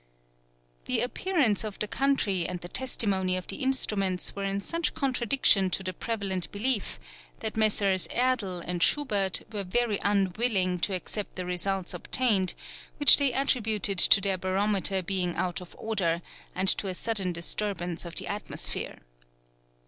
The 0.85 1.01
appearance 1.01 1.63
of 1.63 1.77
the 1.77 1.87
country 1.87 2.47
and 2.47 2.59
the 2.59 2.67
testimony 2.67 3.37
of 3.37 3.45
the 3.45 3.57
instruments 3.57 4.35
were 4.35 4.43
in 4.43 4.59
such 4.59 4.95
contradiction 4.95 5.69
to 5.69 5.83
the 5.83 5.93
prevalent 5.93 6.51
belief, 6.51 6.99
that 7.41 7.55
Messrs. 7.55 8.07
Erdl 8.07 8.63
and 8.65 8.81
Schubert 8.81 9.41
were 9.53 9.63
very 9.63 9.99
unwilling 10.01 10.79
to 10.79 10.95
accept 10.95 11.35
the 11.35 11.45
results 11.45 11.93
obtained, 11.93 12.55
which 12.97 13.17
they 13.17 13.31
attributed 13.31 13.99
to 13.99 14.19
their 14.19 14.39
barometer 14.39 15.03
being 15.03 15.35
out 15.35 15.61
of 15.61 15.75
order 15.77 16.23
and 16.55 16.67
to 16.79 16.87
a 16.87 16.95
sudden 16.95 17.31
disturbance 17.31 18.03
of 18.03 18.15
the 18.15 18.25
atmosphere. 18.25 18.97